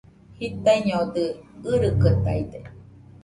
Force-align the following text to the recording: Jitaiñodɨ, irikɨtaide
Jitaiñodɨ, 0.39 1.23
irikɨtaide 1.71 2.59